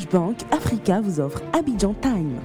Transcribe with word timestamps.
Orange 0.00 0.08
Bank 0.12 0.36
Africa 0.50 1.00
vous 1.00 1.20
offre 1.20 1.42
Abidjan 1.52 1.94
Time. 2.00 2.38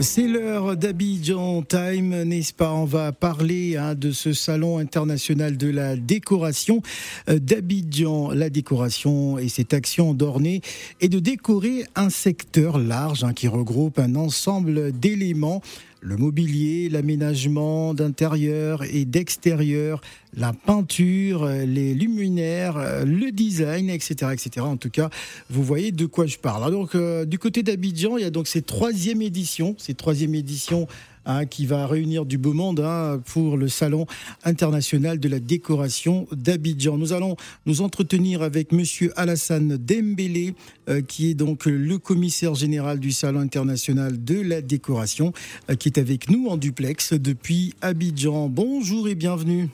C'est 0.00 0.28
l'heure 0.28 0.76
d'Abidjan 0.76 1.62
Time, 1.62 2.22
n'est-ce 2.22 2.52
pas? 2.52 2.72
On 2.72 2.84
va 2.84 3.12
parler 3.12 3.76
hein, 3.76 3.94
de 3.94 4.12
ce 4.12 4.32
salon 4.32 4.78
international 4.78 5.56
de 5.56 5.68
la 5.68 5.96
décoration 5.96 6.82
euh, 7.28 7.38
d'Abidjan. 7.38 8.30
La 8.30 8.48
décoration 8.48 9.38
et 9.38 9.48
cette 9.48 9.74
action 9.74 10.14
d'orner 10.14 10.62
et 11.00 11.08
de 11.08 11.18
décorer 11.18 11.84
un 11.96 12.10
secteur 12.10 12.78
large 12.78 13.24
hein, 13.24 13.32
qui 13.32 13.48
regroupe 13.48 13.98
un 13.98 14.14
ensemble 14.14 14.92
d'éléments 14.92 15.62
le 16.00 16.16
mobilier, 16.16 16.88
l'aménagement 16.88 17.94
d'intérieur 17.94 18.82
et 18.84 19.04
d'extérieur, 19.04 20.00
la 20.34 20.52
peinture, 20.52 21.46
les 21.46 21.94
luminaires, 21.94 23.04
le 23.04 23.30
design, 23.30 23.90
etc., 23.90 24.32
etc. 24.32 24.66
En 24.66 24.76
tout 24.76 24.90
cas, 24.90 25.10
vous 25.50 25.62
voyez 25.62 25.92
de 25.92 26.06
quoi 26.06 26.26
je 26.26 26.38
parle. 26.38 26.70
donc, 26.70 26.94
euh, 26.94 27.24
du 27.24 27.38
côté 27.38 27.62
d'Abidjan, 27.62 28.16
il 28.16 28.22
y 28.22 28.26
a 28.26 28.30
donc 28.30 28.46
cette 28.46 28.66
troisième 28.66 29.22
édition, 29.22 29.74
cette 29.78 29.96
troisième 29.96 30.34
édition 30.34 30.86
Hein, 31.26 31.44
qui 31.44 31.66
va 31.66 31.86
réunir 31.86 32.24
du 32.24 32.38
beau 32.38 32.54
monde 32.54 32.80
hein, 32.80 33.20
pour 33.26 33.58
le 33.58 33.68
Salon 33.68 34.06
international 34.42 35.20
de 35.20 35.28
la 35.28 35.38
décoration 35.38 36.26
d'Abidjan. 36.32 36.96
Nous 36.96 37.12
allons 37.12 37.36
nous 37.66 37.82
entretenir 37.82 38.40
avec 38.40 38.72
Monsieur 38.72 39.12
Alassane 39.16 39.76
Dembélé, 39.76 40.54
euh, 40.88 41.02
qui 41.02 41.28
est 41.28 41.34
donc 41.34 41.66
le 41.66 41.98
commissaire 41.98 42.54
général 42.54 43.00
du 43.00 43.12
Salon 43.12 43.40
international 43.40 44.24
de 44.24 44.40
la 44.40 44.62
décoration, 44.62 45.34
euh, 45.68 45.74
qui 45.74 45.88
est 45.90 45.98
avec 45.98 46.30
nous 46.30 46.48
en 46.48 46.56
duplex 46.56 47.12
depuis 47.12 47.74
Abidjan. 47.82 48.48
Bonjour 48.48 49.06
et 49.06 49.14
bienvenue. 49.14 49.68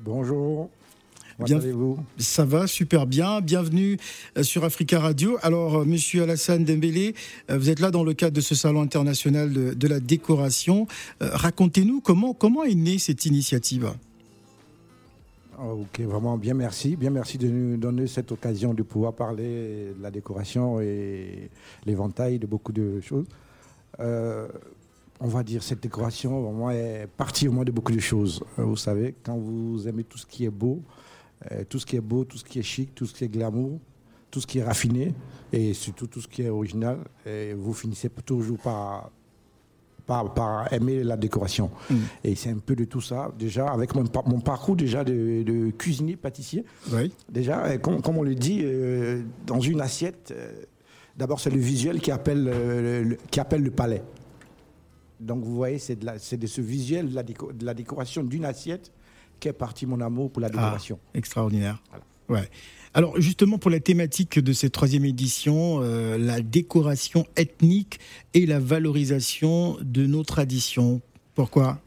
Bonjour. 0.00 0.70
Bien, 1.44 1.60
Ça 2.16 2.46
va, 2.46 2.66
super 2.66 3.06
bien. 3.06 3.42
Bienvenue 3.42 3.98
euh, 4.38 4.42
sur 4.42 4.64
Africa 4.64 4.98
Radio. 4.98 5.36
Alors, 5.42 5.76
euh, 5.76 5.84
Monsieur 5.84 6.22
Alassane 6.22 6.64
Dembélé, 6.64 7.14
euh, 7.50 7.58
vous 7.58 7.68
êtes 7.68 7.80
là 7.80 7.90
dans 7.90 8.04
le 8.04 8.14
cadre 8.14 8.34
de 8.34 8.40
ce 8.40 8.54
salon 8.54 8.80
international 8.80 9.52
de, 9.52 9.88
la 9.88 10.00
décoration. 10.00 10.86
Racontez-nous 11.20 12.00
comment, 12.00 12.32
comment 12.32 12.64
est 12.64 12.74
née 12.74 12.98
cette 12.98 13.26
initiative. 13.26 13.92
Ah, 15.58 15.66
ok, 15.68 16.00
vraiment 16.00 16.38
bien 16.38 16.54
merci. 16.54 16.96
Bien 16.96 17.10
merci 17.10 17.36
de 17.36 17.48
nous 17.48 17.76
donner 17.76 18.06
cette 18.06 18.32
occasion 18.32 18.72
de 18.72 18.82
pouvoir 18.82 19.12
parler 19.12 19.92
de 19.96 20.02
la 20.02 20.10
décoration 20.10 20.80
et 20.80 21.50
l'éventail 21.84 22.38
de 22.38 22.46
beaucoup 22.46 22.72
de 22.72 23.00
choses. 23.02 23.26
on 23.98 25.28
va 25.28 25.42
dire 25.42 25.62
cette 25.62 25.82
décoration 25.82 26.40
vraiment 26.40 26.70
est 26.70 27.06
partie 27.16 27.46
au 27.46 27.52
moins 27.52 27.64
de 27.64 27.72
beaucoup 27.72 27.92
de 27.92 28.00
choses. 28.00 28.42
Vous 28.56 28.76
savez, 28.76 29.14
quand 29.22 29.36
vous 29.36 29.86
aimez 29.86 30.04
tout 30.04 30.18
ce 30.18 30.26
qui 30.26 30.46
est 30.46 30.50
beau, 30.50 30.82
euh, 31.52 31.64
tout 31.68 31.78
ce 31.78 31.86
qui 31.86 31.96
est 31.96 32.00
beau, 32.00 32.24
tout 32.24 32.38
ce 32.38 32.44
qui 32.44 32.58
est 32.58 32.62
chic, 32.62 32.94
tout 32.94 33.06
ce 33.06 33.14
qui 33.14 33.24
est 33.24 33.28
glamour, 33.28 33.78
tout 34.30 34.40
ce 34.40 34.46
qui 34.46 34.58
est 34.58 34.64
raffiné 34.64 35.14
et 35.52 35.74
surtout 35.74 36.06
tout 36.06 36.20
ce 36.20 36.28
qui 36.28 36.42
est 36.42 36.48
original. 36.48 36.98
Et 37.26 37.52
vous 37.54 37.74
finissez 37.74 38.08
toujours 38.24 38.58
par, 38.58 39.10
par, 40.06 40.72
aimer 40.72 41.04
la 41.04 41.16
décoration. 41.16 41.70
Mm. 41.90 41.94
Et 42.24 42.34
c'est 42.34 42.50
un 42.50 42.58
peu 42.58 42.74
de 42.74 42.84
tout 42.84 43.00
ça. 43.00 43.32
Déjà, 43.38 43.68
avec 43.68 43.94
mon, 43.94 44.04
mon 44.26 44.40
parcours 44.40 44.76
déjà 44.76 45.04
de, 45.04 45.70
cuisinier, 45.70 46.16
pâtissier, 46.16 46.64
déjà, 47.28 47.76
comme, 47.78 48.00
on 48.16 48.22
le 48.22 48.34
dit, 48.34 48.60
euh, 48.62 49.22
dans 49.46 49.60
une 49.60 49.80
assiette, 49.80 50.32
euh, 50.34 50.62
d'abord 51.16 51.40
c'est 51.40 51.50
le 51.50 51.60
visuel 51.60 52.00
qui 52.00 52.10
appelle, 52.10 52.44
le, 52.44 53.16
qui 53.30 53.40
appelle 53.40 53.62
le 53.62 53.70
palais. 53.70 54.02
Donc 55.20 55.44
vous 55.44 55.54
voyez, 55.54 55.78
c'est 55.78 55.96
de, 55.96 56.36
de, 56.36 56.46
ce 56.46 56.60
visuel 56.60 57.10
de 57.10 57.14
la, 57.14 57.22
de 57.22 57.64
la 57.64 57.74
décoration 57.74 58.22
d'une 58.22 58.44
assiette 58.44 58.92
qu'est 59.40 59.52
parti 59.52 59.86
mon 59.86 60.00
amour 60.00 60.30
pour 60.30 60.40
la 60.40 60.48
ah, 60.48 60.50
décoration. 60.50 60.98
extraordinaire. 61.14 61.82
Ouais. 62.28 62.48
Alors 62.94 63.20
justement 63.20 63.58
pour 63.58 63.70
la 63.70 63.80
thématique 63.80 64.38
de 64.38 64.52
cette 64.52 64.72
troisième 64.72 65.04
édition, 65.04 65.80
euh, 65.82 66.16
la 66.16 66.40
décoration 66.40 67.26
ethnique 67.36 68.00
et 68.32 68.46
la 68.46 68.58
valorisation 68.58 69.76
de 69.82 70.06
nos 70.06 70.24
traditions. 70.24 71.02
Pourquoi? 71.34 71.78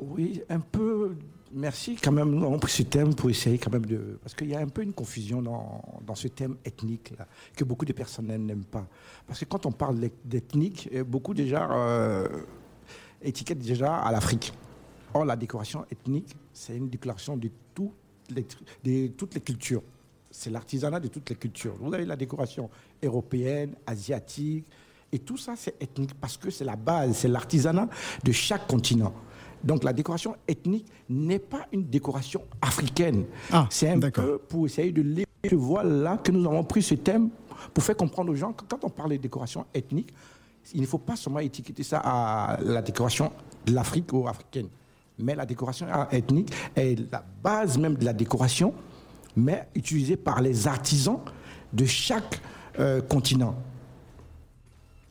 Oui, 0.00 0.40
un 0.48 0.60
peu. 0.60 1.14
Merci 1.52 1.96
quand 1.96 2.12
même 2.12 2.42
on 2.44 2.58
pris 2.58 2.72
ce 2.72 2.82
thème 2.82 3.14
pour 3.14 3.30
essayer 3.30 3.56
quand 3.56 3.72
même 3.72 3.86
de... 3.86 4.18
Parce 4.22 4.34
qu'il 4.34 4.48
y 4.48 4.54
a 4.54 4.58
un 4.58 4.68
peu 4.68 4.82
une 4.82 4.92
confusion 4.92 5.40
dans, 5.40 5.82
dans 6.06 6.14
ce 6.14 6.28
thème 6.28 6.56
ethnique-là, 6.64 7.26
que 7.56 7.64
beaucoup 7.64 7.84
de 7.84 7.92
personnes 7.92 8.26
n'aiment 8.26 8.64
pas. 8.64 8.86
Parce 9.26 9.40
que 9.40 9.44
quand 9.44 9.64
on 9.64 9.72
parle 9.72 9.98
d'ethnique, 10.24 10.90
beaucoup 11.06 11.34
déjà 11.34 11.70
euh, 11.70 12.28
étiquettent 13.22 13.60
déjà 13.60 13.96
à 13.96 14.12
l'Afrique. 14.12 14.52
Or, 15.14 15.24
la 15.24 15.36
décoration 15.36 15.84
ethnique, 15.90 16.36
c'est 16.52 16.76
une 16.76 16.88
déclaration 16.88 17.36
de, 17.36 17.50
de 18.84 19.06
toutes 19.08 19.34
les 19.34 19.40
cultures. 19.40 19.82
C'est 20.30 20.50
l'artisanat 20.50 21.00
de 21.00 21.08
toutes 21.08 21.30
les 21.30 21.36
cultures. 21.36 21.74
Vous 21.80 21.92
avez 21.94 22.04
la 22.04 22.16
décoration 22.16 22.68
européenne, 23.02 23.74
asiatique, 23.86 24.66
et 25.12 25.18
tout 25.20 25.36
ça, 25.36 25.54
c'est 25.56 25.80
ethnique 25.80 26.14
parce 26.20 26.36
que 26.36 26.50
c'est 26.50 26.64
la 26.64 26.76
base, 26.76 27.16
c'est 27.18 27.28
l'artisanat 27.28 27.88
de 28.24 28.32
chaque 28.32 28.66
continent. 28.66 29.14
Donc 29.62 29.84
la 29.84 29.92
décoration 29.92 30.36
ethnique 30.46 30.86
n'est 31.08 31.38
pas 31.38 31.66
une 31.72 31.84
décoration 31.86 32.42
africaine. 32.60 33.24
Ah, 33.50 33.66
c'est 33.70 33.88
un 33.88 33.98
peu 34.00 34.38
pour 34.38 34.66
essayer 34.66 34.92
de 34.92 35.02
lever 35.02 35.24
le 35.50 35.56
voile 35.56 36.02
là 36.02 36.18
que 36.18 36.30
nous 36.32 36.44
avons 36.46 36.64
pris 36.64 36.82
ce 36.82 36.94
thème 36.94 37.30
pour 37.72 37.82
faire 37.82 37.96
comprendre 37.96 38.30
aux 38.30 38.34
gens 38.34 38.52
que 38.52 38.64
quand 38.68 38.84
on 38.84 38.90
parle 38.90 39.12
de 39.12 39.16
décoration 39.16 39.64
ethnique, 39.72 40.12
il 40.74 40.80
ne 40.80 40.86
faut 40.86 40.98
pas 40.98 41.16
seulement 41.16 41.38
étiqueter 41.38 41.82
ça 41.82 42.00
à 42.04 42.58
la 42.60 42.82
décoration 42.82 43.32
de 43.64 43.72
l'Afrique 43.72 44.12
ou 44.12 44.26
africaine 44.28 44.68
mais 45.18 45.34
la 45.34 45.46
décoration 45.46 45.86
ethnique 46.10 46.52
est 46.74 46.98
la 47.10 47.24
base 47.42 47.78
même 47.78 47.94
de 47.94 48.04
la 48.04 48.12
décoration, 48.12 48.74
mais 49.36 49.68
utilisée 49.74 50.16
par 50.16 50.40
les 50.40 50.66
artisans 50.66 51.18
de 51.72 51.84
chaque 51.84 52.40
euh, 52.78 53.00
continent. 53.02 53.54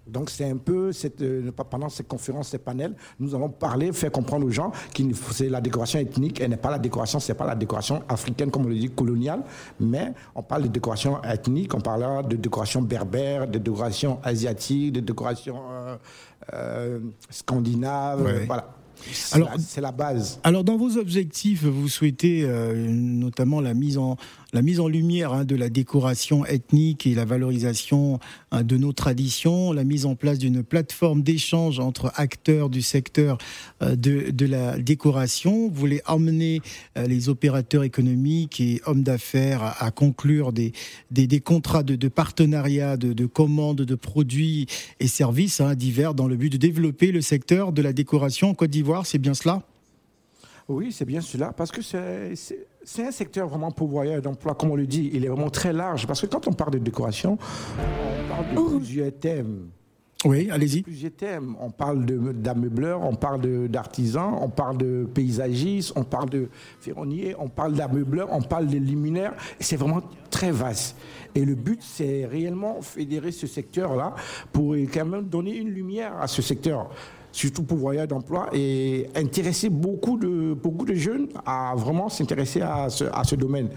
Donc 0.07 0.29
c'est 0.29 0.47
un 0.49 0.57
peu 0.57 0.91
cette, 0.91 1.21
euh, 1.21 1.51
pendant 1.51 1.89
cette 1.89 2.07
conférence, 2.07 2.49
ces 2.49 2.59
panels, 2.59 2.93
nous 3.19 3.33
allons 3.33 3.49
parler, 3.49 3.91
faire 3.91 4.11
comprendre 4.11 4.45
aux 4.45 4.51
gens 4.51 4.71
que 4.93 5.01
c'est 5.31 5.49
la 5.49 5.61
décoration 5.61 5.99
ethnique, 5.99 6.39
elle 6.39 6.51
n'est 6.51 6.57
pas 6.57 6.69
la 6.69 6.77
décoration, 6.77 7.19
c'est 7.19 7.33
pas 7.33 7.45
la 7.45 7.55
décoration 7.55 8.03
africaine 8.07 8.51
comme 8.51 8.65
on 8.65 8.69
le 8.69 8.75
dit 8.75 8.91
coloniale, 8.91 9.41
mais 9.79 10.13
on 10.35 10.43
parle 10.43 10.63
de 10.63 10.67
décoration 10.67 11.21
ethnique, 11.23 11.73
on 11.73 11.81
parlera 11.81 12.21
de 12.21 12.35
décoration 12.35 12.83
berbère, 12.83 13.47
de 13.47 13.57
décoration 13.57 14.19
asiatique, 14.23 14.93
de 14.93 14.99
décoration 14.99 15.57
euh, 16.53 16.99
scandinave, 17.31 18.45
voilà. 18.45 18.69
Alors, 19.31 19.51
c'est 19.59 19.81
la 19.81 19.91
base. 19.91 20.39
Alors, 20.43 20.63
dans 20.63 20.77
vos 20.77 20.97
objectifs, 20.97 21.63
vous 21.63 21.89
souhaitez 21.89 22.43
euh, 22.43 22.73
notamment 22.89 23.61
la 23.61 23.73
mise 23.73 23.97
en 23.97 24.17
la 24.55 24.61
mise 24.61 24.79
en 24.79 24.87
lumière 24.87 25.33
hein, 25.33 25.43
de 25.43 25.55
la 25.57 25.69
décoration 25.69 26.45
ethnique 26.45 27.05
et 27.05 27.13
la 27.13 27.25
valorisation 27.25 28.21
hein, 28.51 28.63
de 28.63 28.77
nos 28.77 28.93
traditions, 28.93 29.73
la 29.73 29.83
mise 29.83 30.05
en 30.05 30.15
place 30.15 30.39
d'une 30.39 30.63
plateforme 30.63 31.23
d'échange 31.23 31.79
entre 31.81 32.13
acteurs 32.15 32.69
du 32.69 32.81
secteur 32.81 33.37
euh, 33.81 33.97
de, 33.97 34.45
la 34.45 34.79
décoration. 34.79 35.67
Vous 35.67 35.75
voulez 35.75 36.01
emmener 36.07 36.61
euh, 36.97 37.05
les 37.05 37.27
opérateurs 37.27 37.83
économiques 37.83 38.61
et 38.61 38.81
hommes 38.85 39.03
d'affaires 39.03 39.75
à, 39.79 39.91
conclure 39.91 40.53
des, 40.53 40.71
des, 41.11 41.39
contrats 41.41 41.83
de, 41.83 42.07
partenariat, 42.07 42.95
de, 42.95 43.11
de 43.11 43.25
commandes 43.25 43.81
de 43.81 43.95
produits 43.95 44.67
et 45.01 45.07
services 45.07 45.59
hein, 45.59 45.75
divers 45.75 46.13
dans 46.13 46.27
le 46.27 46.37
but 46.37 46.49
de 46.49 46.57
développer 46.57 47.11
le 47.11 47.19
secteur 47.19 47.73
de 47.73 47.81
la 47.81 47.91
décoration 47.91 48.51
en 48.51 48.53
Côte 48.53 48.69
d'Ivoire. 48.69 48.94
C'est 49.03 49.17
bien 49.17 49.33
cela? 49.33 49.61
Oui, 50.67 50.91
c'est 50.91 51.05
bien 51.05 51.21
cela, 51.21 51.53
parce 51.53 51.71
que 51.71 51.81
c'est 51.83 53.05
un 53.05 53.11
secteur 53.11 53.47
vraiment 53.47 53.71
pourvoyeur 53.71 54.19
d'emploi, 54.19 54.55
comme 54.55 54.71
on 54.71 54.75
le 54.75 54.87
dit, 54.87 55.11
il 55.13 55.23
est 55.23 55.27
vraiment 55.27 55.51
très 55.51 55.71
large, 55.71 56.07
parce 56.07 56.21
que 56.21 56.25
quand 56.25 56.47
on 56.47 56.53
parle 56.53 56.71
de 56.71 56.79
décoration, 56.79 57.37
on 57.77 58.33
parle 58.33 58.55
de 58.55 58.59
oh. 58.59 58.77
plusieurs 58.77 59.11
thèmes. 59.13 59.67
Oui, 60.23 60.49
allez-y. 60.49 60.81
Plusieurs 60.81 61.11
thèmes. 61.11 61.55
On 61.59 61.69
parle 61.69 62.03
d'ameubleurs, 62.03 63.01
on 63.03 63.13
parle 63.13 63.67
d'artisans, 63.67 64.39
on 64.41 64.49
parle 64.49 64.77
de 64.77 65.07
paysagistes, 65.13 65.93
on 65.95 66.03
parle 66.03 66.31
de 66.31 66.49
ferronniers, 66.79 67.35
on 67.37 67.47
parle 67.47 67.73
d'ameubleurs, 67.73 68.29
on 68.31 68.41
parle 68.41 68.65
de 68.65 68.77
luminaires. 68.77 69.35
C'est 69.59 69.75
vraiment 69.75 70.01
très 70.31 70.49
vaste. 70.49 70.97
Et 71.35 71.45
le 71.45 71.53
but, 71.53 71.79
c'est 71.83 72.25
réellement 72.25 72.81
fédérer 72.81 73.31
ce 73.31 73.45
secteur-là 73.45 74.15
pour 74.51 74.75
quand 74.91 75.05
même 75.05 75.25
donner 75.25 75.57
une 75.57 75.69
lumière 75.69 76.19
à 76.19 76.27
ce 76.27 76.41
secteur 76.41 76.89
surtout 77.35 77.63
pour 77.63 77.77
voyage 77.77 78.07
d'emploi, 78.07 78.47
et 78.53 79.07
intéresser 79.13 79.67
beaucoup 79.67 80.17
de, 80.17 80.53
beaucoup 80.53 80.85
de 80.85 80.93
jeunes 80.93 81.27
à 81.45 81.73
vraiment 81.75 82.07
s'intéresser 82.07 82.61
à 82.61 82.89
ce, 82.89 83.03
à 83.03 83.25
ce 83.25 83.35
domaine. 83.35 83.67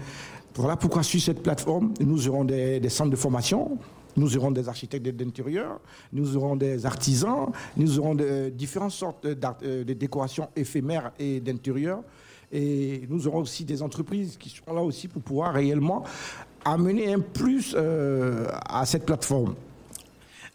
Voilà 0.55 0.77
pourquoi 0.77 1.03
sur 1.03 1.19
cette 1.19 1.43
plateforme, 1.43 1.93
nous 1.99 2.29
aurons 2.29 2.45
des, 2.45 2.87
centres 2.87 3.09
de 3.09 3.17
formation, 3.17 3.77
nous 4.15 4.37
aurons 4.37 4.51
des 4.51 4.69
architectes 4.69 5.05
d'intérieur, 5.09 5.81
nous 6.13 6.37
aurons 6.37 6.55
des 6.55 6.85
artisans, 6.85 7.51
nous 7.75 7.99
aurons 7.99 8.15
différentes 8.53 8.91
sortes 8.91 9.25
euh, 9.25 9.83
de 9.83 9.93
décorations 9.93 10.47
éphémères 10.55 11.11
et 11.19 11.41
d'intérieur. 11.41 11.99
Et 12.53 13.03
nous 13.09 13.27
aurons 13.27 13.39
aussi 13.39 13.65
des 13.65 13.83
entreprises 13.83 14.37
qui 14.37 14.49
seront 14.49 14.73
là 14.73 14.81
aussi 14.81 15.09
pour 15.09 15.21
pouvoir 15.21 15.53
réellement 15.53 16.03
amener 16.63 17.13
un 17.13 17.19
plus 17.19 17.75
euh, 17.77 18.47
à 18.67 18.85
cette 18.85 19.05
plateforme. 19.05 19.53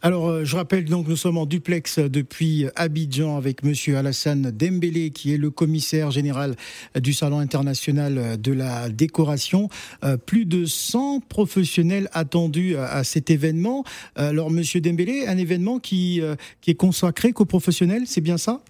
Alors, 0.04 0.28
euh, 0.28 0.44
je 0.44 0.54
rappelle 0.54 0.84
donc, 0.84 1.08
nous 1.08 1.16
sommes 1.16 1.38
en 1.38 1.46
duplex 1.46 1.98
depuis 1.98 2.66
Abidjan 2.76 3.38
avec 3.38 3.64
Monsieur 3.64 3.96
Alassane 3.96 4.50
Dembélé, 4.50 5.08
qui 5.12 5.32
est 5.32 5.38
le 5.38 5.50
commissaire 5.50 6.10
général 6.10 6.56
du 6.94 7.14
Salon 7.14 7.38
international 7.38 8.38
de 8.38 8.52
la 8.52 8.90
décoration. 8.90 9.70
Euh, 10.04 10.18
plus 10.18 10.44
de 10.44 10.66
100 10.66 11.20
professionnels 11.20 12.10
attendus 12.12 12.76
à, 12.76 13.02
cet 13.02 13.30
événement. 13.30 13.82
Alors, 14.14 14.50
Monsieur 14.50 14.82
Dembélé, 14.82 15.24
un 15.26 15.38
événement 15.38 15.78
qui, 15.78 16.20
euh, 16.20 16.36
qui 16.60 16.70
est 16.70 16.74
consacré 16.74 17.32
qu'aux 17.32 17.46
professionnels, 17.46 18.02
c'est 18.04 18.20
bien 18.20 18.36
ça? 18.36 18.60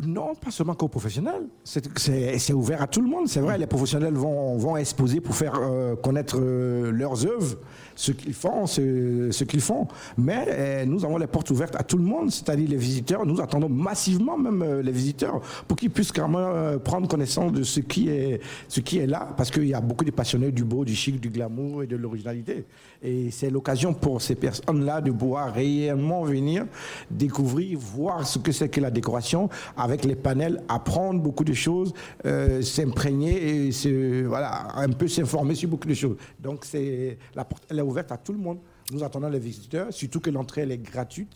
Non, 0.00 0.34
pas 0.34 0.50
seulement 0.50 0.74
qu'aux 0.74 0.88
professionnels. 0.88 1.46
C'est 1.64 2.52
ouvert 2.52 2.82
à 2.82 2.86
tout 2.86 3.00
le 3.00 3.08
monde. 3.08 3.28
C'est 3.28 3.40
vrai, 3.40 3.58
les 3.58 3.66
professionnels 3.66 4.14
vont, 4.14 4.76
exposer 4.76 5.20
pour 5.20 5.34
faire 5.34 5.60
connaître 6.02 6.38
leurs 6.40 7.26
œuvres 7.26 7.56
ce 7.94 8.12
qu'ils 8.12 8.34
font, 8.34 8.66
ce, 8.66 9.44
qu'ils 9.44 9.60
font. 9.60 9.86
Mais 10.16 10.82
eh, 10.82 10.86
nous 10.86 11.04
avons 11.04 11.18
les 11.18 11.26
portes 11.26 11.50
ouvertes 11.50 11.76
à 11.76 11.82
tout 11.82 11.96
le 11.96 12.04
monde, 12.04 12.30
c'est-à-dire 12.30 12.68
les 12.68 12.76
visiteurs. 12.76 13.26
Nous 13.26 13.40
attendons 13.40 13.68
massivement 13.68 14.38
même 14.38 14.62
euh, 14.62 14.82
les 14.82 14.92
visiteurs 14.92 15.40
pour 15.68 15.76
qu'ils 15.76 15.90
puissent 15.90 16.12
quand 16.12 16.32
euh, 16.34 16.78
prendre 16.78 17.08
connaissance 17.08 17.52
de 17.52 17.62
ce 17.62 17.80
qui 17.80 18.08
est, 18.08 18.40
ce 18.68 18.80
qui 18.80 18.98
est 18.98 19.06
là, 19.06 19.28
parce 19.36 19.50
qu'il 19.50 19.66
y 19.66 19.74
a 19.74 19.80
beaucoup 19.80 20.04
de 20.04 20.10
passionnés 20.10 20.52
du 20.52 20.64
beau, 20.64 20.84
du 20.84 20.94
chic, 20.94 21.20
du 21.20 21.30
glamour 21.30 21.82
et 21.82 21.86
de 21.86 21.96
l'originalité. 21.96 22.64
Et 23.02 23.30
c'est 23.30 23.50
l'occasion 23.50 23.94
pour 23.94 24.22
ces 24.22 24.34
personnes-là 24.34 25.00
de 25.00 25.10
pouvoir 25.10 25.52
réellement 25.52 26.22
venir 26.22 26.66
découvrir, 27.10 27.78
voir 27.78 28.26
ce 28.26 28.38
que 28.38 28.52
c'est 28.52 28.68
que 28.68 28.80
la 28.80 28.90
décoration 28.90 29.48
avec 29.82 30.04
les 30.04 30.14
panels, 30.14 30.62
apprendre 30.68 31.20
beaucoup 31.20 31.44
de 31.44 31.52
choses, 31.52 31.92
euh, 32.24 32.62
s'imprégner 32.62 33.66
et 33.66 33.72
se, 33.72 34.24
voilà, 34.24 34.68
un 34.76 34.90
peu 34.90 35.08
s'informer 35.08 35.54
sur 35.54 35.68
beaucoup 35.68 35.88
de 35.88 35.94
choses. 35.94 36.16
Donc 36.38 36.64
c'est 36.64 37.18
la 37.34 37.44
porte, 37.44 37.72
ouverte 37.72 38.12
à 38.12 38.16
tout 38.16 38.32
le 38.32 38.38
monde. 38.38 38.58
Nous 38.92 39.02
attendons 39.02 39.28
les 39.28 39.40
visiteurs, 39.40 39.92
surtout 39.92 40.20
que 40.20 40.30
l'entrée 40.30 40.62
elle 40.62 40.72
est 40.72 40.78
gratuite. 40.78 41.32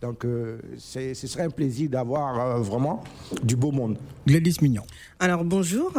Donc, 0.00 0.24
euh, 0.24 0.58
ce 0.78 1.12
serait 1.12 1.42
un 1.42 1.50
plaisir 1.50 1.90
d'avoir 1.90 2.40
euh, 2.40 2.60
vraiment 2.60 3.04
du 3.42 3.54
beau 3.54 3.70
monde. 3.70 3.98
Gladys 4.26 4.56
Mignon. 4.62 4.82
Alors, 5.18 5.44
bonjour. 5.44 5.92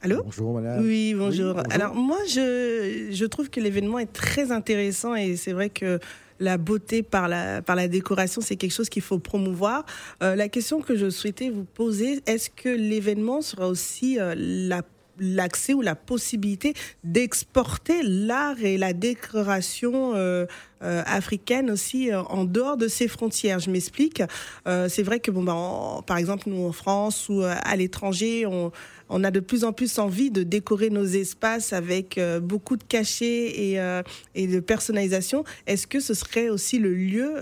Allô? 0.00 0.22
Bonjour, 0.24 0.54
madame. 0.54 0.84
Oui 0.84 1.14
bonjour. 1.16 1.62
Alors, 1.70 1.94
moi, 1.94 2.18
je, 2.28 3.10
je 3.12 3.24
trouve 3.26 3.50
que 3.50 3.60
l'événement 3.60 4.00
est 4.00 4.12
très 4.12 4.50
intéressant 4.50 5.14
et 5.14 5.36
c'est 5.36 5.52
vrai 5.52 5.70
que 5.70 6.00
la 6.42 6.58
beauté 6.58 7.02
par 7.02 7.28
la, 7.28 7.62
par 7.62 7.76
la 7.76 7.88
décoration, 7.88 8.40
c'est 8.40 8.56
quelque 8.56 8.72
chose 8.72 8.88
qu'il 8.88 9.02
faut 9.02 9.18
promouvoir. 9.18 9.84
Euh, 10.22 10.36
la 10.36 10.48
question 10.48 10.80
que 10.80 10.96
je 10.96 11.08
souhaitais 11.10 11.50
vous 11.50 11.64
poser, 11.64 12.20
est-ce 12.26 12.50
que 12.50 12.68
l'événement 12.68 13.40
sera 13.40 13.68
aussi 13.68 14.18
la 14.36 14.82
l'accès 15.18 15.74
ou 15.74 15.82
la 15.82 15.94
possibilité 15.94 16.74
d'exporter 17.04 18.02
l'art 18.02 18.62
et 18.62 18.78
la 18.78 18.92
décoration 18.92 20.14
euh, 20.14 20.46
euh, 20.82 21.02
africaine 21.06 21.70
aussi 21.70 22.10
euh, 22.10 22.22
en 22.22 22.44
dehors 22.44 22.76
de 22.76 22.88
ses 22.88 23.08
frontières. 23.08 23.58
Je 23.58 23.70
m'explique. 23.70 24.22
c'est 24.66 25.02
vrai 25.02 25.20
que 25.20 25.30
bon, 25.30 25.42
bah, 25.42 26.02
par 26.06 26.16
exemple, 26.16 26.48
nous 26.48 26.64
en 26.64 26.72
France 26.72 27.28
ou 27.28 27.42
à 27.42 27.76
l'étranger, 27.76 28.46
on, 28.46 28.72
on, 29.08 29.24
a 29.24 29.30
de 29.30 29.40
plus 29.40 29.64
en 29.64 29.72
plus 29.72 29.98
envie 29.98 30.30
de 30.30 30.42
décorer 30.42 30.90
nos 30.90 31.04
espaces 31.04 31.72
avec 31.72 32.18
beaucoup 32.42 32.76
de 32.76 32.84
cachets 32.84 33.72
et, 33.72 34.02
et 34.34 34.46
de 34.46 34.60
personnalisation. 34.60 35.44
Est-ce 35.66 35.86
que 35.86 36.00
ce 36.00 36.14
serait 36.14 36.48
aussi 36.48 36.78
le 36.78 36.94
lieu 36.94 37.34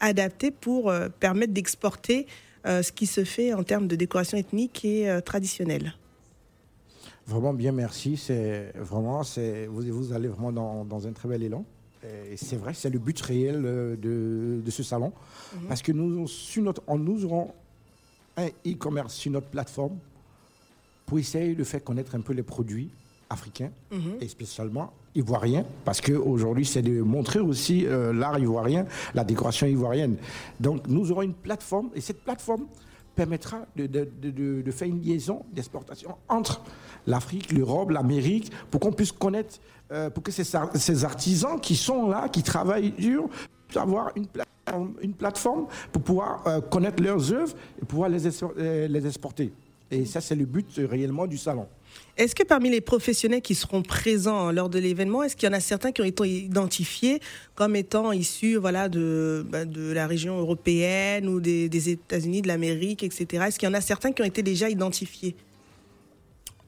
adapté 0.00 0.50
pour 0.50 0.92
permettre 1.20 1.52
d'exporter 1.52 2.26
ce 2.64 2.92
qui 2.92 3.06
se 3.06 3.24
fait 3.24 3.54
en 3.54 3.62
termes 3.62 3.86
de 3.88 3.96
décoration 3.96 4.38
ethnique 4.38 4.84
et 4.84 5.08
traditionnelle? 5.24 5.94
Vraiment 7.28 7.52
bien, 7.52 7.72
merci. 7.72 8.16
C'est 8.16 8.72
vraiment, 8.74 9.22
c'est 9.22 9.66
vous, 9.66 9.82
vous 9.92 10.12
allez 10.14 10.28
vraiment 10.28 10.84
dans, 10.84 11.06
un 11.06 11.12
très 11.12 11.28
bel 11.28 11.42
élan. 11.42 11.64
Et 12.30 12.36
c'est 12.38 12.56
vrai, 12.56 12.72
c'est 12.72 12.88
le 12.88 12.98
but 12.98 13.20
réel 13.20 13.62
euh, 13.64 13.96
de, 14.64 14.70
ce 14.70 14.82
salon, 14.82 15.12
mhm. 15.54 15.68
parce 15.68 15.82
que 15.82 15.92
nous, 15.92 16.26
sur 16.28 16.62
notre, 16.62 16.82
nous 16.96 17.24
aurons 17.24 17.52
un 18.36 18.46
e-commerce 18.66 19.14
sur 19.14 19.32
notre 19.32 19.48
plateforme 19.48 19.98
pour 21.04 21.18
essayer 21.18 21.54
de 21.54 21.64
faire 21.64 21.82
connaître 21.82 22.14
un 22.14 22.20
peu 22.20 22.32
les 22.32 22.44
produits 22.44 22.90
africains 23.28 23.70
mhm. 23.90 24.18
et 24.20 24.28
spécialement 24.28 24.92
ivoiriens, 25.14 25.64
parce 25.84 26.00
qu'aujourd'hui, 26.00 26.64
c'est 26.64 26.82
de 26.82 27.02
montrer 27.02 27.40
aussi 27.40 27.84
euh, 27.84 28.12
l'art 28.12 28.38
ivoirien, 28.38 28.86
la 29.14 29.24
décoration 29.24 29.66
ivoirienne. 29.66 30.16
Donc, 30.60 30.86
nous 30.86 31.10
aurons 31.10 31.22
une 31.22 31.34
plateforme, 31.34 31.90
et 31.94 32.00
cette 32.00 32.22
plateforme 32.22 32.66
permettra 33.18 33.66
de, 33.74 33.86
de, 33.88 34.70
faire 34.70 34.86
une 34.86 35.02
liaison 35.02 35.44
d'exportation 35.52 36.14
entre 36.28 36.62
l'Afrique, 37.04 37.50
l'Europe, 37.50 37.90
l'Amérique, 37.90 38.52
pour 38.70 38.80
qu'on 38.80 38.92
puisse 38.92 39.10
connaître, 39.10 39.58
euh, 39.90 40.08
pour 40.08 40.22
que 40.22 40.30
ces, 40.30 41.04
artisans 41.04 41.58
qui 41.60 41.74
sont 41.74 42.08
là, 42.08 42.28
qui 42.28 42.44
travaillent 42.44 42.92
dur, 42.92 43.28
puissent 43.66 43.82
avoir 43.82 44.12
une, 44.14 44.28
une 45.02 45.14
plateforme 45.14 45.66
pour 45.90 46.02
pouvoir 46.02 46.46
euh, 46.46 46.60
connaître 46.60 47.02
leurs 47.02 47.32
œuvres 47.32 47.56
et 47.82 47.84
pouvoir 47.84 48.08
les, 48.08 48.24
euh, 48.24 48.86
les 48.86 49.04
exporter. 49.04 49.52
Et 49.90 50.04
ça, 50.04 50.20
c'est 50.20 50.34
le 50.34 50.44
but 50.44 50.66
réellement 50.76 51.26
du 51.26 51.38
salon. 51.38 51.66
Est-ce 52.16 52.34
que 52.34 52.42
parmi 52.42 52.68
les 52.68 52.80
professionnels 52.80 53.40
qui 53.40 53.54
seront 53.54 53.82
présents 53.82 54.52
lors 54.52 54.68
de 54.68 54.78
l'événement, 54.78 55.22
est-ce 55.22 55.36
qu'il 55.36 55.48
y 55.48 55.50
en 55.50 55.54
a 55.54 55.60
certains 55.60 55.92
qui 55.92 56.02
ont 56.02 56.04
été 56.04 56.28
identifiés 56.28 57.20
comme 57.54 57.76
étant 57.76 58.12
issus 58.12 58.56
voilà, 58.56 58.88
de, 58.88 59.46
bah, 59.48 59.64
de 59.64 59.92
la 59.92 60.06
région 60.06 60.36
européenne 60.38 61.28
ou 61.28 61.40
des, 61.40 61.68
des 61.68 61.90
États-Unis, 61.90 62.42
de 62.42 62.48
l'Amérique, 62.48 63.02
etc. 63.02 63.44
Est-ce 63.46 63.58
qu'il 63.58 63.68
y 63.68 63.72
en 63.72 63.74
a 63.74 63.80
certains 63.80 64.12
qui 64.12 64.20
ont 64.22 64.26
été 64.26 64.42
déjà 64.42 64.68
identifiés? 64.68 65.36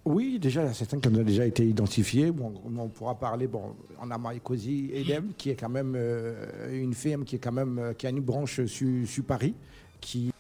Oui, 0.04 0.38
déjà, 0.38 0.62
il 0.62 0.66
y 0.66 0.70
a 0.70 0.74
certains 0.74 0.98
qui 0.98 1.08
ont 1.08 1.22
déjà 1.22 1.44
été 1.44 1.66
identifiés. 1.66 2.30
Bon, 2.30 2.54
on 2.64 2.88
pourra 2.88 3.14
parler, 3.14 3.46
bon, 3.46 3.76
on 4.00 4.10
a 4.10 4.16
Maïkosi 4.16 4.90
Edem, 4.94 5.32
qui 5.36 5.50
est 5.50 5.56
quand 5.56 5.68
même 5.68 5.94
euh, 5.94 6.80
une 6.82 6.94
firme 6.94 7.24
qui, 7.24 7.36
est 7.36 7.38
quand 7.38 7.52
même, 7.52 7.78
euh, 7.78 7.92
qui 7.92 8.06
a 8.06 8.10
une 8.10 8.20
branche 8.20 8.64
sur, 8.64 9.24
Paris, 9.24 9.54
qui, 10.00 10.32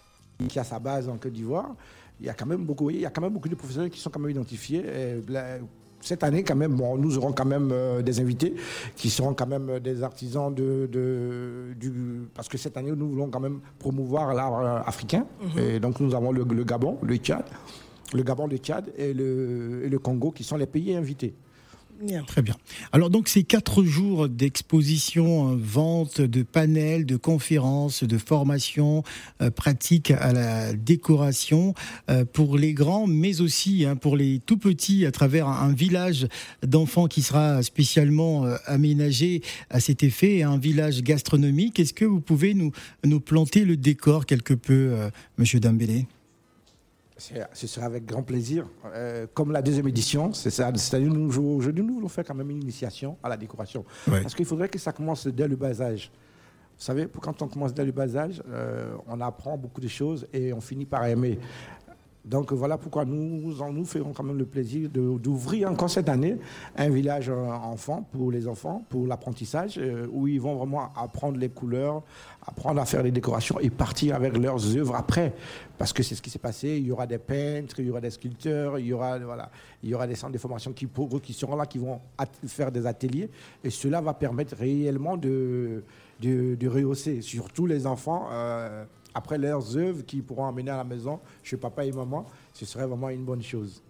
qui, 0.48 0.58
a 0.58 0.64
sa 0.64 0.78
base 0.78 1.08
en 1.08 1.18
Côte 1.18 1.34
d'Ivoire. 1.34 1.76
Il 2.20 2.26
y 2.26 2.28
a 2.28 2.34
quand 2.34 2.46
même 2.46 2.64
beaucoup, 2.64 2.90
il 2.90 3.00
y 3.00 3.06
a 3.06 3.10
quand 3.10 3.22
même 3.22 3.32
beaucoup 3.32 3.48
de 3.48 3.54
professionnels 3.54 3.90
qui 3.90 4.00
sont 4.00 4.10
quand 4.10 4.20
même 4.20 4.30
identifiés. 4.30 4.84
cette 6.00 6.22
année, 6.22 6.42
quand 6.42 6.56
même, 6.56 6.74
bon, 6.74 6.96
nous 6.96 7.18
aurons 7.18 7.32
quand 7.32 7.44
même 7.44 7.70
euh, 7.72 8.00
des 8.00 8.20
invités 8.20 8.54
qui 8.96 9.10
seront 9.10 9.34
quand 9.34 9.46
même 9.46 9.80
des 9.80 10.02
artisans 10.02 10.54
de, 10.54 10.88
du, 11.78 11.92
parce 12.34 12.48
que 12.48 12.56
cette 12.56 12.76
année, 12.76 12.92
nous 12.92 13.08
voulons 13.10 13.28
quand 13.28 13.40
même 13.40 13.60
promouvoir 13.78 14.34
l'art 14.34 14.88
africain. 14.88 15.26
Mhm. 15.42 15.58
Et 15.58 15.80
donc, 15.80 16.00
nous 16.00 16.14
avons 16.14 16.32
le, 16.32 16.44
le 16.44 16.64
Gabon, 16.64 16.98
le 17.02 17.16
Tchad 17.16 17.44
le 18.14 18.22
Gabon, 18.22 18.46
le 18.46 18.56
Tchad 18.56 18.92
et 18.96 19.12
le, 19.14 19.98
Congo, 19.98 20.30
qui 20.30 20.44
sont 20.44 20.56
les 20.56 20.66
pays 20.66 20.94
invités. 20.94 21.34
Très 22.26 22.40
bien. 22.40 22.54
Alors 22.92 23.10
donc 23.10 23.28
ces 23.28 23.42
quatre 23.42 23.84
jours 23.84 24.28
d'exposition, 24.28 25.52
euh, 25.52 25.56
vente, 25.58 26.20
de 26.22 26.42
panels, 26.42 27.04
de 27.04 27.16
conférences, 27.16 28.04
de 28.04 28.16
formations 28.16 29.02
euh, 29.42 29.50
pratiques 29.50 30.10
à 30.10 30.32
la 30.32 30.72
décoration 30.72 31.74
euh, 32.10 32.24
pour 32.24 32.56
les 32.56 32.72
grands, 32.72 33.06
mais 33.06 33.42
aussi 33.42 33.84
hein, 33.84 33.96
pour 33.96 34.16
les 34.16 34.38
tout 34.38 34.56
petits 34.56 35.04
à 35.04 35.10
travers 35.10 35.46
un, 35.48 35.72
village 35.72 36.26
d'enfants 36.66 37.06
qui 37.06 37.22
sera 37.22 37.62
spécialement 37.62 38.44
aménagé 38.66 39.40
à 39.70 39.78
cet 39.78 40.02
effet, 40.02 40.42
un 40.42 40.58
village 40.58 41.02
gastronomique. 41.02 41.78
Est-ce 41.78 41.94
que 41.94 42.04
vous 42.04 42.20
pouvez 42.20 42.54
nous, 42.54 42.72
nous 43.04 43.20
planter 43.20 43.64
le 43.64 43.76
décor 43.76 44.26
quelque 44.26 44.54
peu, 44.54 44.96
Monsieur 45.38 45.60
Dambélé 45.60 46.06
ce 47.52 47.66
sera 47.66 47.86
avec 47.86 48.06
grand 48.06 48.22
plaisir. 48.22 48.66
Euh, 48.86 49.26
comme 49.32 49.52
la 49.52 49.62
deuxième 49.62 49.86
édition, 49.88 50.32
c'est 50.32 50.50
ça. 50.50 50.70
C'est-à-dire 50.74 51.12
nous, 51.12 51.38
aujourd'hui, 51.56 51.84
nous 51.84 51.94
voulons 51.94 52.08
faire 52.08 52.24
quand 52.24 52.34
même 52.34 52.50
une 52.50 52.62
initiation 52.62 53.16
à 53.22 53.28
la 53.28 53.36
décoration. 53.36 53.84
Parce 54.06 54.34
qu'il 54.34 54.46
faudrait 54.46 54.68
que 54.68 54.78
ça 54.78 54.92
commence 54.92 55.26
dès 55.26 55.46
le 55.46 55.56
bas 55.56 55.80
âge. 55.80 56.10
Vous 56.80 56.86
savez, 56.86 57.06
quand 57.20 57.42
on 57.42 57.48
commence 57.48 57.74
dès 57.74 57.84
le 57.84 57.92
bas 57.92 58.16
âge, 58.16 58.42
euh, 58.48 58.94
on 59.06 59.20
apprend 59.20 59.58
beaucoup 59.58 59.82
de 59.82 59.88
choses 59.88 60.26
et 60.32 60.54
on 60.54 60.62
finit 60.62 60.86
par 60.86 61.04
aimer. 61.04 61.38
Donc 62.24 62.52
voilà 62.52 62.76
pourquoi 62.76 63.04
nous, 63.04 63.54
nous 63.72 63.84
ferons 63.84 64.12
quand 64.12 64.22
même 64.22 64.36
le 64.36 64.44
plaisir 64.44 64.90
d'ouvrir 64.90 65.70
encore 65.70 65.88
cette 65.88 66.08
année 66.08 66.36
un 66.76 66.90
village 66.90 67.30
euh, 67.30 67.46
enfant 67.46 68.06
pour 68.12 68.30
les 68.30 68.46
enfants, 68.46 68.84
pour 68.90 69.06
l'apprentissage, 69.06 69.78
euh, 69.78 70.06
où 70.12 70.28
ils 70.28 70.40
vont 70.40 70.54
vraiment 70.54 70.92
apprendre 70.94 71.38
les 71.38 71.48
couleurs, 71.48 72.02
apprendre 72.46 72.80
à 72.80 72.84
faire 72.84 73.02
les 73.02 73.10
décorations 73.10 73.58
et 73.58 73.70
partir 73.70 74.14
avec 74.14 74.36
leurs 74.36 74.76
œuvres 74.76 74.96
après. 74.96 75.32
Parce 75.78 75.94
que 75.94 76.02
c'est 76.02 76.14
ce 76.14 76.20
qui 76.20 76.28
s'est 76.28 76.38
passé, 76.38 76.76
il 76.76 76.86
y 76.86 76.92
aura 76.92 77.06
des 77.06 77.16
peintres, 77.16 77.76
il 77.78 77.86
y 77.86 77.90
aura 77.90 78.02
des 78.02 78.10
sculpteurs, 78.10 78.78
il 78.78 78.86
y 78.86 78.92
aura, 78.92 79.18
voilà, 79.18 79.50
il 79.82 79.88
y 79.88 79.94
aura 79.94 80.06
des 80.06 80.14
centres 80.14 80.34
de 80.34 80.38
formation 80.38 80.72
qui, 80.72 80.86
qui 81.22 81.32
seront 81.32 81.56
là, 81.56 81.64
qui 81.64 81.78
vont 81.78 82.00
faire 82.46 82.70
des 82.70 82.86
ateliers. 82.86 83.30
Et 83.64 83.70
cela 83.70 84.02
va 84.02 84.12
permettre 84.12 84.56
réellement 84.56 85.16
de, 85.16 85.82
de, 86.20 86.68
rehausser, 86.68 87.22
surtout 87.22 87.66
les 87.66 87.86
enfants. 87.86 88.28
Euh, 88.30 88.84
après 89.14 89.38
leurs 89.38 89.76
œuvres 89.76 90.02
qu'ils 90.02 90.22
pourront 90.22 90.44
emmener 90.44 90.70
à 90.70 90.76
la 90.78 90.84
maison 90.84 91.20
chez 91.42 91.56
papa 91.56 91.84
et 91.84 91.92
maman, 91.92 92.26
ce 92.54 92.64
serait 92.64 92.86
vraiment 92.86 93.10
une 93.10 93.24
bonne 93.24 93.42
chose. 93.42 93.82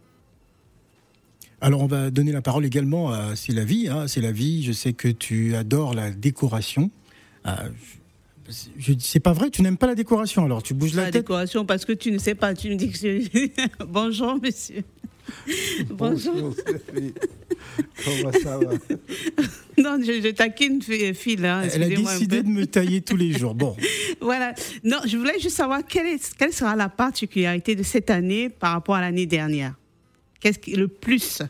Alors 1.61 1.83
on 1.83 1.87
va 1.87 2.11
donner 2.11 2.33
la 2.33 2.41
parole 2.41 2.65
également 2.65 3.11
à 3.11 3.37
C'est 3.37 3.53
la 3.53 3.65
vie. 3.65 3.89
Hein, 3.89 4.09
C'est 4.09 4.23
la 4.23 4.33
vie. 4.33 4.63
Je 4.63 4.73
sais 4.73 4.93
que 4.93 5.09
tu 5.09 5.55
adores 5.57 5.95
la 5.95 6.11
décoration. 6.11 6.91
Ah, 7.45 7.65
c'est 8.99 9.21
pas 9.21 9.33
vrai, 9.33 9.51
tu 9.51 9.63
n'aimes 9.63 9.77
pas 9.77 9.87
la 9.87 9.95
décoration. 9.95 10.45
Alors 10.45 10.63
tu 10.63 10.75
bouges 10.75 10.95
la, 10.95 11.05
la 11.05 11.11
décoration 11.11 11.65
parce 11.65 11.85
que 11.85 11.93
tu 11.93 12.11
ne 12.13 12.19
sais 12.19 12.35
pas. 12.35 12.55
Tu 12.55 12.71
me 12.71 12.77
dis 12.77 12.91
que 12.91 12.99
je... 12.99 13.85
bonjour 13.85 14.41
monsieur. 14.41 14.85
Bonjour. 15.91 16.55
Comment 18.05 18.33
ça 18.43 18.59
va? 18.59 18.73
Non, 19.79 19.99
je, 19.99 20.21
je 20.21 20.31
taquine 20.31 20.83
Phil. 20.83 21.45
Hein, 21.45 21.63
Elle 21.73 21.83
a 21.85 21.89
décidé 21.89 22.43
de 22.43 22.49
me 22.49 22.67
tailler 22.67 23.01
tous 23.01 23.17
les 23.17 23.33
jours. 23.33 23.55
Bon. 23.55 23.75
voilà. 24.21 24.55
Non, 24.85 24.99
je 25.07 25.17
voulais 25.17 25.39
juste 25.39 25.57
savoir 25.57 25.81
quelle, 25.87 26.07
est, 26.07 26.37
quelle 26.37 26.53
sera 26.53 26.77
la 26.77 26.91
particularité 26.91 27.75
de 27.75 27.83
cette 27.83 28.11
année 28.11 28.51
par 28.51 28.73
rapport 28.73 28.97
à 28.97 29.01
l'année 29.01 29.25
dernière? 29.25 29.75
Qu'est-ce 30.39 30.59
qui 30.59 30.73
le 30.73 30.89
plus? 30.89 31.43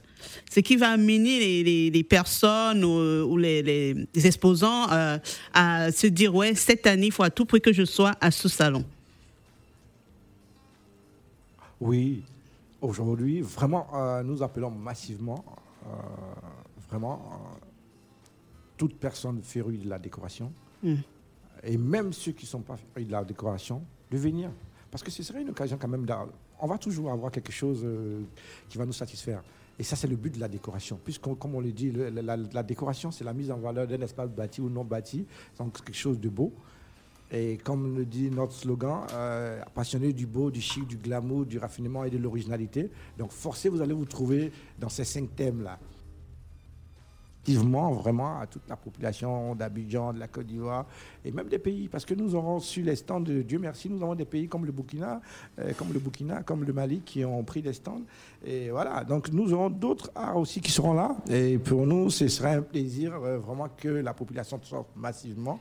Ce 0.49 0.61
qui 0.61 0.77
va 0.77 0.91
amener 0.91 1.63
les, 1.63 1.91
les, 1.91 2.03
personnes 2.05 2.85
ou, 2.85 3.37
les, 3.37 3.63
les, 3.63 4.27
exposants 4.27 4.91
euh, 4.93 5.19
à 5.53 5.91
se 5.91 6.07
dire 6.07 6.35
ouais, 6.35 6.55
cette 6.55 6.87
année, 6.87 7.07
il 7.07 7.13
faut 7.13 7.23
à 7.23 7.31
tout 7.31 7.47
prix 7.47 7.61
que 7.61 7.73
je 7.73 7.85
sois 7.85 8.13
à 8.21 8.31
ce 8.31 8.49
salon? 8.49 8.85
Oui, 11.81 12.23
aujourd'hui, 12.81 13.41
vraiment, 13.41 13.87
euh, 13.95 14.23
nous 14.23 14.43
appelons 14.43 14.71
massivement, 14.71 15.45
euh, 15.87 15.91
vraiment, 16.89 17.57
toute 18.77 18.97
personne 18.99 19.43
férue 19.43 19.79
de 19.79 19.89
la 19.89 19.99
décoration, 19.99 20.53
hmm. 20.83 20.95
et 21.63 21.77
même 21.77 22.13
ceux 22.13 22.33
qui 22.33 22.45
ne 22.45 22.51
sont 22.51 22.61
pas 22.61 22.77
férus 22.77 23.07
de 23.07 23.13
la 23.13 23.25
décoration, 23.25 23.83
de 24.11 24.17
venir. 24.17 24.51
Parce 24.91 25.03
que 25.03 25.11
ce 25.11 25.23
serait 25.23 25.43
une 25.43 25.51
occasion 25.51 25.79
quand 25.81 25.89
même. 25.89 26.07
On 26.61 26.67
va 26.67 26.79
toujours 26.79 27.11
avoir 27.11 27.31
quelque 27.31 27.53
chose 27.53 27.83
euh, 27.85 28.23
qui 28.69 28.77
va 28.77 28.85
nous 28.85 28.93
satisfaire. 28.93 29.43
Et 29.79 29.83
ça, 29.83 29.97
c'est 29.97 30.09
le 30.09 30.17
but 30.17 30.35
de 30.35 30.41
la 30.41 30.49
décoration. 30.49 31.01
Puisque, 31.03 31.23
comme 31.23 31.55
on 31.55 31.61
le 31.61 31.73
dit, 31.73 31.91
la, 31.91 32.63
décoration, 32.63 33.11
c'est 33.11 33.25
la 33.25 33.33
mise 33.33 33.51
en 33.51 33.57
valeur 33.57 33.87
d'un 33.87 34.01
espace 34.03 34.29
bâti 34.29 34.61
ou 34.61 34.69
non 34.69 34.85
bâti. 34.85 35.27
Donc, 35.59 35.83
quelque 35.83 35.97
chose 35.97 36.21
de 36.21 36.29
beau. 36.29 36.53
Et 37.33 37.59
comme 37.59 37.97
le 37.97 38.05
dit 38.05 38.31
notre 38.31 38.53
slogan, 38.53 39.07
euh, 39.13 39.63
passionné 39.75 40.13
du 40.13 40.27
beau, 40.27 40.51
du 40.51 40.61
chic, 40.61 40.87
du 40.87 40.97
glamour, 40.97 41.47
du 41.47 41.59
raffinement 41.59 42.05
et 42.05 42.11
de 42.11 42.19
l'originalité. 42.19 42.91
Donc, 43.17 43.31
forcez, 43.31 43.69
vous 43.69 43.81
allez 43.81 43.95
vous 43.95 44.05
trouver 44.05 44.53
dans 44.79 44.89
ces 44.89 45.05
cinq 45.05 45.35
thèmes-là 45.37 45.79
vraiment 47.93 48.41
à 48.41 48.47
toute 48.47 48.69
la 48.69 48.77
population 48.77 49.55
d'Abidjan, 49.55 50.13
de 50.13 50.19
la 50.19 50.29
Côte 50.29 50.47
d'Ivoire 50.47 50.87
et 51.25 51.33
même 51.33 51.49
des 51.49 51.59
pays. 51.59 51.89
Parce 51.89 52.05
que 52.05 52.15
nous 52.15 52.35
aurons 52.35 52.61
sur 52.61 52.85
les 52.85 52.97
stands, 52.97 53.21
de 53.21 53.43
Dieu 53.43 53.59
merci, 53.59 53.89
nous 53.89 54.03
avons 54.03 54.15
des 54.15 54.25
pays 54.25 54.49
comme 54.49 54.67
le 54.67 54.73
Burkina, 54.73 55.21
euh, 55.59 55.73
comme 55.77 55.93
le 55.93 55.99
Burkina, 55.99 56.43
comme 56.43 56.65
le 56.65 56.73
Mali 56.73 57.01
qui 57.01 57.25
ont 57.25 57.43
pris 57.45 57.63
des 57.63 57.73
stands. 57.73 58.03
Et 58.45 58.71
voilà, 58.71 59.05
donc 59.05 59.33
nous 59.33 59.53
aurons 59.53 59.71
d'autres 59.71 60.11
arts 60.15 60.37
aussi 60.37 60.61
qui 60.61 60.71
seront 60.71 60.95
là. 60.95 61.17
Et 61.29 61.59
pour 61.59 61.87
nous, 61.87 62.11
ce 62.11 62.29
serait 62.29 62.55
un 62.55 62.63
plaisir 62.63 63.15
euh, 63.15 63.39
vraiment 63.39 63.69
que 63.77 63.89
la 63.89 64.15
population 64.15 64.61
sorte 64.63 64.89
massivement 64.97 65.61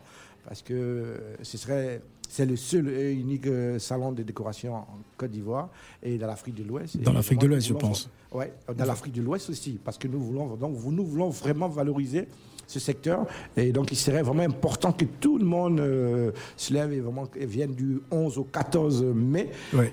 parce 0.50 0.64
que 0.64 0.74
euh, 0.74 1.36
ce 1.44 1.60
serait 1.60 2.02
c'est 2.28 2.46
le 2.48 2.56
seul 2.56 2.90
et 2.90 3.14
unique 3.14 3.46
euh, 3.46 3.78
salon 3.78 4.12
de 4.12 4.24
décoration 4.24 4.74
en 4.74 4.88
Côte 5.16 5.30
d'Ivoire 5.30 5.70
et 6.02 6.18
dans 6.18 6.26
l'Afrique 6.26 6.56
de 6.56 6.64
l'Ouest. 6.64 7.00
Dans 7.02 7.14
l'Afrique 7.14 7.40
de 7.40 7.46
l'Ouest, 7.46 7.68
je 7.68 7.74
pense. 7.74 8.10
Oui, 8.32 8.46
dans 8.76 8.86
l'Afrique 8.86 9.14
de 9.14 9.22
l'Ouest 9.22 9.50
aussi, 9.52 9.80
parce 9.84 10.00
que 10.00 10.08
nous 10.08 10.20
voulons, 10.20 10.56
donc, 10.56 10.76
nous 10.84 11.06
voulons 11.06 11.30
vraiment 11.30 11.68
valoriser 11.68 12.28
ce 12.66 12.80
secteur. 12.80 13.26
Et 13.58 13.72
donc, 13.72 13.92
il 13.92 13.96
serait 13.96 14.22
vraiment 14.22 14.44
important 14.44 14.92
que 14.92 15.06
tout 15.06 15.38
le 15.38 15.46
monde 15.46 15.80
euh, 15.80 16.32
se 16.58 16.74
lève 16.74 16.94
et, 16.94 17.00
vraiment, 17.00 17.28
vienne 17.36 17.74
du 17.74 18.00
11 18.12 18.38
au 18.40 18.44
14 18.44 19.04
mai 19.04 19.50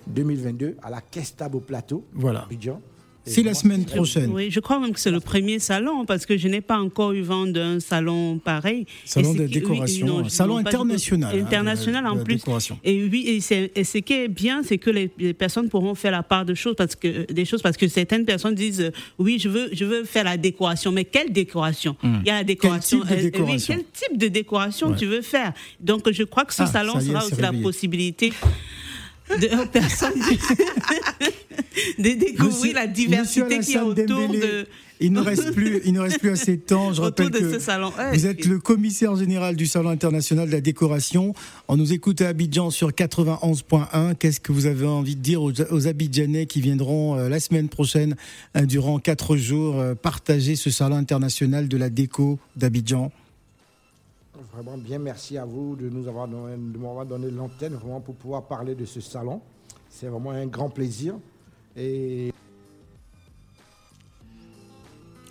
2022 0.07 0.77
à 0.83 0.91
la 0.91 1.01
Kestabo 1.03 1.61
Plateau, 1.61 2.05
voilà. 2.15 2.47
C'est 3.27 3.43
la 3.43 3.55
semaine 3.55 3.85
prochaine. 3.85 4.31
Oui, 4.33 4.51
je 4.51 4.61
crois 4.61 4.79
même 4.79 4.93
que 4.93 5.01
c'est 5.01 5.11
le 5.11 5.21
premier 5.21 5.59
salon 5.59 6.05
parce 6.05 6.27
que 6.27 6.37
je 6.37 6.47
n'ai 6.49 6.61
pas 6.61 6.79
encore 6.79 7.13
eu 7.13 7.23
vent 7.23 7.47
d'un 7.47 7.81
salon 7.81 8.39
pareil. 8.39 8.87
Salon 9.05 9.35
de 9.35 9.47
décoration, 9.47 10.29
salon 10.29 10.59
international. 10.59 11.35
Hein, 11.35 11.43
international 11.43 12.07
en 12.07 12.23
plus. 12.23 12.43
Et 12.85 13.05
oui, 13.05 13.27
et, 13.27 13.85
ce 13.85 13.99
qui 13.99 14.13
est 14.13 14.29
bien, 14.29 14.63
c'est 14.63 14.79
que 14.79 14.91
les, 14.91 15.09
personnes 15.35 15.69
pourront 15.69 15.95
faire 15.95 16.13
la 16.13 16.23
part 16.23 16.45
de 16.45 16.55
choses 16.55 16.77
parce 16.77 16.95
que 16.95 17.31
des 17.33 17.45
choses 17.45 17.63
parce 17.63 17.77
que 17.77 17.89
certaines 17.89 18.25
personnes 18.25 18.55
disent 18.55 18.81
euh, 18.81 18.91
oui, 19.19 19.39
je 19.39 19.49
veux 19.49 19.69
je 19.73 19.85
veux 19.85 20.05
faire 20.05 20.25
la 20.25 20.37
décoration, 20.37 20.93
mais 20.93 21.05
quelle 21.05 21.33
décoration? 21.33 21.97
Hmm. 22.03 22.19
Il 22.23 22.29
y 22.29 22.31
a 22.31 22.37
la 22.37 22.45
décoration. 22.45 23.03
Quel 23.07 23.19
type 23.19 23.19
de 23.19 23.31
décoration, 23.31 23.67
oui, 23.67 23.67
quel 23.67 24.09
type 24.09 24.19
de 24.19 24.29
décoration 24.29 24.95
tu 24.95 25.07
veux 25.07 25.23
faire? 25.23 25.53
Donc 25.81 26.11
je 26.11 26.23
crois 26.23 26.45
que 26.45 26.55
ce 26.55 26.63
ah, 26.63 26.67
salon 26.67 27.01
sera 27.01 27.25
aussi 27.25 27.41
la 27.41 27.53
possibilité 27.53 28.33
de 29.31 29.67
personnes 29.69 30.13
de 31.99 32.11
découvrir 32.19 32.75
la 32.75 32.87
diversité 32.87 33.59
qui 33.61 33.75
est 33.75 33.81
autour 33.81 34.29
de. 34.29 34.67
Il 34.99 35.13
ne 35.13 35.21
reste 35.21 35.53
plus, 35.53 35.83
il 35.85 35.93
ne 35.93 36.01
reste 36.01 36.21
plus 36.21 36.31
assez 36.31 36.57
de 36.57 36.63
temps. 36.63 36.93
Je 36.93 37.03
rappelle 37.03 37.31
que 37.31 38.15
vous 38.15 38.27
êtes 38.27 38.47
le 38.47 38.59
commissaire 38.59 39.15
général 39.15 39.55
du 39.55 39.67
Salon 39.67 39.91
international 39.91 40.49
de 40.49 40.53
la 40.53 40.63
décoration. 40.63 41.35
On 41.69 41.77
nous 41.77 41.93
écoute 41.93 42.23
à 42.23 42.29
Abidjan 42.29 42.71
sur 42.71 42.91
91.1. 42.91 44.15
Qu'est-ce 44.15 44.41
que 44.41 44.53
vous 44.53 44.67
avez 44.67 44.87
envie 44.87 45.17
de 45.17 45.21
dire 45.21 45.43
aux, 45.43 45.87
Abidjanais 45.87 46.47
qui 46.47 46.63
viendront 46.63 47.19
euh, 47.19 47.29
la 47.29 47.41
semaine 47.41 47.69
prochaine, 47.69 48.17
euh, 48.57 48.65
durant 48.65 48.99
quatre 48.99 49.37
jours, 49.37 49.79
euh, 49.79 49.95
partager 49.95 50.57
ce 50.57 50.71
Salon 50.71 50.97
international 50.97 51.69
de 51.69 51.77
la 51.77 51.91
déco 51.91 52.39
d'Abidjan? 52.57 53.13
Vraiment 54.53 54.77
bien 54.77 54.99
merci 54.99 55.39
à 55.39 55.45
vous 55.45 55.77
de 55.77 55.89
nous 55.89 56.09
avoir 56.09 56.29
donné, 56.29 56.57
m'avoir 56.57 57.07
donné 57.07 57.31
l'antenne 57.31 57.79
pour 58.05 58.15
pouvoir 58.15 58.47
parler 58.47 58.75
de 58.75 58.85
ce 58.85 59.01
salon. 59.01 59.41
C'est 59.89 60.09
vraiment 60.09 60.31
un 60.31 60.47
grand 60.47 60.69
plaisir. 60.69 61.15
Et 61.75 62.33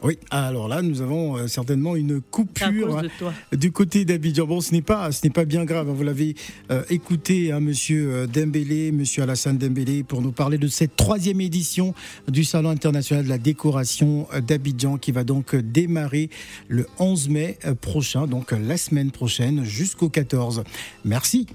oui, 0.05 0.19
alors 0.29 0.67
là, 0.67 0.83
nous 0.83 1.01
avons 1.01 1.35
euh, 1.35 1.47
certainement 1.47 1.95
une 1.95 2.21
coupure 2.21 2.99
hein, 2.99 3.33
du 3.51 3.71
côté 3.71 4.05
d'Abidjan. 4.05 4.45
Bon, 4.45 4.61
ce 4.61 4.71
n'est 4.71 4.83
pas, 4.83 5.11
ce 5.11 5.25
n'est 5.25 5.31
pas 5.31 5.45
bien 5.45 5.65
grave. 5.65 5.89
Hein. 5.89 5.93
Vous 5.97 6.03
l'avez 6.03 6.35
euh, 6.69 6.83
écouté, 6.91 7.51
hein, 7.51 7.59
Monsieur 7.59 8.11
euh, 8.13 8.27
Dembélé, 8.27 8.91
Monsieur 8.91 9.23
Alassane 9.23 9.57
Dembélé, 9.57 10.03
pour 10.03 10.21
nous 10.21 10.31
parler 10.31 10.59
de 10.59 10.67
cette 10.67 10.95
troisième 10.95 11.41
édition 11.41 11.95
du 12.27 12.43
Salon 12.43 12.69
international 12.69 13.23
de 13.23 13.29
la 13.29 13.39
décoration 13.39 14.27
d'Abidjan, 14.47 14.97
qui 14.97 15.11
va 15.11 15.23
donc 15.23 15.55
démarrer 15.55 16.29
le 16.67 16.85
11 16.99 17.29
mai 17.29 17.57
prochain, 17.81 18.27
donc 18.27 18.51
la 18.51 18.77
semaine 18.77 19.09
prochaine, 19.09 19.63
jusqu'au 19.63 20.09
14. 20.09 20.63
Merci. 21.03 21.47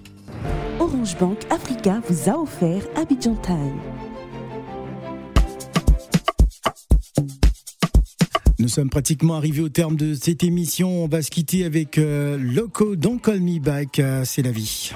Orange 0.80 1.16
Bank 1.19 1.38
Africa 1.50 2.02
vous 2.09 2.28
a 2.28 2.37
offert 2.37 2.83
Abidjan 2.97 3.37
Time. 3.37 4.10
Nous 8.61 8.69
sommes 8.69 8.90
pratiquement 8.90 9.37
arrivés 9.37 9.62
au 9.62 9.71
terme 9.71 9.97
de 9.97 10.12
cette 10.12 10.45
émission. 10.45 11.02
On 11.02 11.09
va 11.09 11.23
se 11.23 11.31
quitter 11.31 11.64
avec 11.64 11.97
euh, 11.97 12.37
Loco 12.38 12.95
Don't 12.95 13.19
Call 13.19 13.40
Me 13.40 13.59
Back. 13.59 13.99
Euh, 13.99 14.23
c'est 14.26 14.43
la 14.43 14.50
vie. 14.50 14.93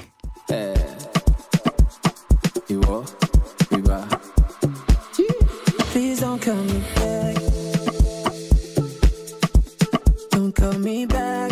Please 5.91 6.19
don't 6.19 6.37
call 6.39 6.55
me 6.55 6.79
back. 6.95 7.37
Don't 10.31 10.51
call 10.53 10.77
me 10.77 11.07
back. 11.07 11.51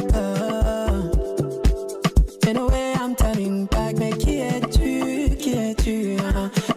In 2.48 2.58
a 2.58 2.65
way, 2.67 2.93
I'm 2.93 3.15
turning 3.15 3.65
back. 3.65 3.96
Mais 3.98 4.12
qui 4.12 4.38
es-tu? 4.38 5.36
Qui 5.38 5.53
es-tu? 5.53 6.17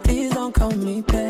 Please 0.03 0.31
don't 0.31 0.55
call 0.55 0.75
me 0.77 1.03
back. 1.03 1.26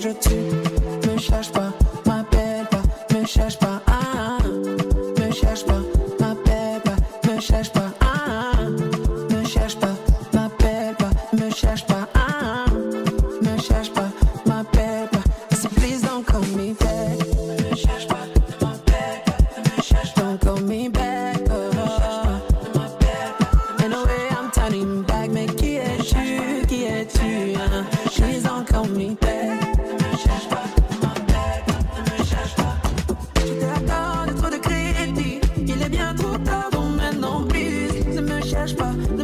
suis 0.00 0.06
l'étage 0.06 0.06
au-dessus. 0.06 1.12
Me 1.12 1.18
cherche 1.18 1.50
pas, 1.52 1.72
m'appelle 6.20 6.80
pas, 6.84 6.96
me 7.34 7.40
cherche 7.40 7.72
pas. 7.72 7.83
Run 38.64 39.16
the 39.18 39.23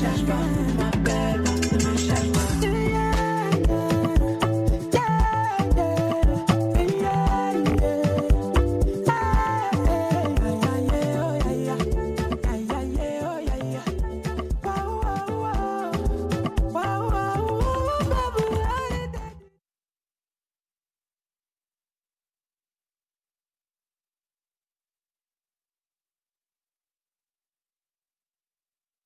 cherche 0.00 0.24
pas, 0.24 0.32
moi. 0.78 0.99